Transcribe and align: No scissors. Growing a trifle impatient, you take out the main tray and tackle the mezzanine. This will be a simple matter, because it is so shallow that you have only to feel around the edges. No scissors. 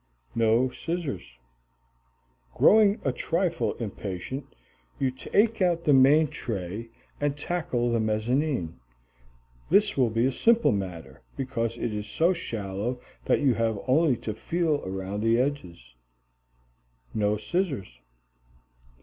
No 0.33 0.67
scissors. 0.71 1.37
Growing 2.55 2.99
a 3.05 3.11
trifle 3.11 3.75
impatient, 3.75 4.47
you 4.99 5.11
take 5.11 5.61
out 5.61 5.83
the 5.83 5.93
main 5.93 6.27
tray 6.29 6.89
and 7.19 7.37
tackle 7.37 7.91
the 7.91 7.99
mezzanine. 7.99 8.79
This 9.69 9.95
will 9.95 10.09
be 10.09 10.25
a 10.25 10.31
simple 10.31 10.71
matter, 10.71 11.21
because 11.37 11.77
it 11.77 11.93
is 11.93 12.07
so 12.07 12.33
shallow 12.33 12.99
that 13.25 13.41
you 13.41 13.53
have 13.53 13.77
only 13.87 14.17
to 14.25 14.33
feel 14.33 14.81
around 14.87 15.21
the 15.21 15.37
edges. 15.39 15.93
No 17.13 17.37
scissors. 17.37 17.99